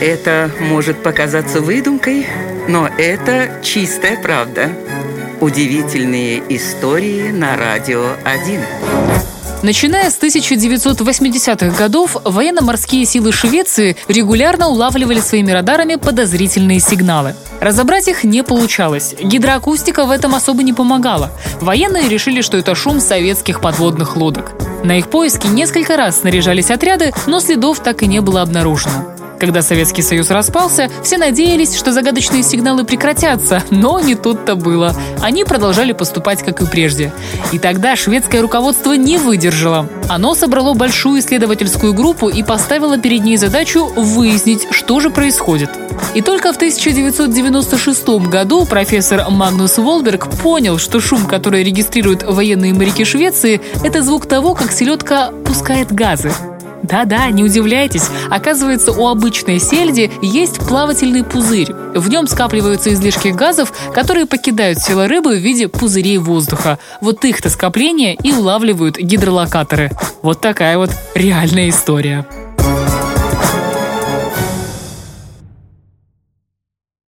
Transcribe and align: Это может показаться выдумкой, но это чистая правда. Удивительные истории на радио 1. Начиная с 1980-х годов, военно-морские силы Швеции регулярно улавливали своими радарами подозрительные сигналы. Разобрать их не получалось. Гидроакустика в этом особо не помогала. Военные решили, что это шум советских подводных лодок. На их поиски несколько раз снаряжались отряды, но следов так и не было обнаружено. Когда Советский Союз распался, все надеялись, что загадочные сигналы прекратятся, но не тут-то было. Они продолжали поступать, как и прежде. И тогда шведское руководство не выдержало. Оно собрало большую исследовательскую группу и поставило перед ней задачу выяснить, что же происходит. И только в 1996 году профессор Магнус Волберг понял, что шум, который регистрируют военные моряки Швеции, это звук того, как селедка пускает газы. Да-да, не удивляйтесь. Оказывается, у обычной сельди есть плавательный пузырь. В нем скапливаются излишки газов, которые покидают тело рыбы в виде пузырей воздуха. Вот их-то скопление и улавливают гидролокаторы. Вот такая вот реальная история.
Это 0.00 0.50
может 0.60 1.02
показаться 1.02 1.60
выдумкой, 1.60 2.24
но 2.68 2.86
это 2.86 3.60
чистая 3.64 4.16
правда. 4.16 4.70
Удивительные 5.40 6.40
истории 6.48 7.30
на 7.32 7.56
радио 7.56 8.12
1. 8.24 8.60
Начиная 9.64 10.08
с 10.08 10.18
1980-х 10.20 11.76
годов, 11.76 12.16
военно-морские 12.22 13.04
силы 13.06 13.32
Швеции 13.32 13.96
регулярно 14.06 14.68
улавливали 14.68 15.18
своими 15.18 15.50
радарами 15.50 15.96
подозрительные 15.96 16.78
сигналы. 16.78 17.34
Разобрать 17.60 18.06
их 18.06 18.22
не 18.22 18.44
получалось. 18.44 19.16
Гидроакустика 19.20 20.04
в 20.04 20.12
этом 20.12 20.36
особо 20.36 20.62
не 20.62 20.72
помогала. 20.72 21.32
Военные 21.60 22.08
решили, 22.08 22.40
что 22.40 22.56
это 22.56 22.76
шум 22.76 23.00
советских 23.00 23.60
подводных 23.60 24.16
лодок. 24.16 24.52
На 24.84 24.96
их 24.96 25.08
поиски 25.08 25.48
несколько 25.48 25.96
раз 25.96 26.20
снаряжались 26.20 26.70
отряды, 26.70 27.12
но 27.26 27.40
следов 27.40 27.80
так 27.80 28.04
и 28.04 28.06
не 28.06 28.20
было 28.20 28.42
обнаружено. 28.42 29.17
Когда 29.38 29.62
Советский 29.62 30.02
Союз 30.02 30.30
распался, 30.30 30.90
все 31.02 31.16
надеялись, 31.16 31.76
что 31.76 31.92
загадочные 31.92 32.42
сигналы 32.42 32.84
прекратятся, 32.84 33.62
но 33.70 34.00
не 34.00 34.14
тут-то 34.14 34.56
было. 34.56 34.94
Они 35.22 35.44
продолжали 35.44 35.92
поступать, 35.92 36.42
как 36.42 36.60
и 36.60 36.66
прежде. 36.66 37.12
И 37.52 37.58
тогда 37.58 37.94
шведское 37.94 38.42
руководство 38.42 38.94
не 38.94 39.16
выдержало. 39.16 39.88
Оно 40.08 40.34
собрало 40.34 40.74
большую 40.74 41.20
исследовательскую 41.20 41.94
группу 41.94 42.28
и 42.28 42.42
поставило 42.42 42.98
перед 42.98 43.22
ней 43.24 43.36
задачу 43.36 43.86
выяснить, 43.94 44.66
что 44.70 45.00
же 45.00 45.10
происходит. 45.10 45.70
И 46.14 46.22
только 46.22 46.52
в 46.52 46.56
1996 46.56 48.08
году 48.28 48.64
профессор 48.64 49.28
Магнус 49.30 49.78
Волберг 49.78 50.28
понял, 50.30 50.78
что 50.78 51.00
шум, 51.00 51.26
который 51.26 51.62
регистрируют 51.62 52.22
военные 52.22 52.74
моряки 52.74 53.04
Швеции, 53.04 53.60
это 53.84 54.02
звук 54.02 54.26
того, 54.26 54.54
как 54.54 54.72
селедка 54.72 55.30
пускает 55.44 55.92
газы. 55.92 56.32
Да-да, 56.82 57.28
не 57.30 57.44
удивляйтесь. 57.44 58.08
Оказывается, 58.30 58.92
у 58.92 59.08
обычной 59.08 59.58
сельди 59.58 60.10
есть 60.22 60.58
плавательный 60.58 61.24
пузырь. 61.24 61.72
В 61.94 62.08
нем 62.08 62.26
скапливаются 62.26 62.92
излишки 62.92 63.28
газов, 63.28 63.72
которые 63.94 64.26
покидают 64.26 64.78
тело 64.78 65.08
рыбы 65.08 65.36
в 65.36 65.40
виде 65.40 65.68
пузырей 65.68 66.18
воздуха. 66.18 66.78
Вот 67.00 67.24
их-то 67.24 67.50
скопление 67.50 68.14
и 68.14 68.32
улавливают 68.32 68.98
гидролокаторы. 68.98 69.90
Вот 70.22 70.40
такая 70.40 70.78
вот 70.78 70.90
реальная 71.14 71.68
история. 71.68 72.26